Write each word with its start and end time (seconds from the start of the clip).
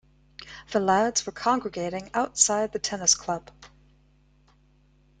The 0.71 0.79
lads 0.79 1.27
were 1.27 1.31
congregating 1.31 2.09
outside 2.15 2.71
the 2.73 2.79
tennis 2.79 3.13
club. 3.13 3.51